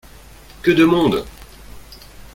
[0.63, 1.19] Que de monde!